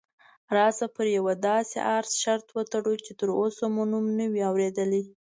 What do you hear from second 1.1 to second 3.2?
یوه داسې اس شرط وتړو چې